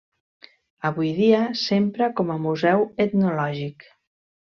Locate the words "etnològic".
3.09-3.91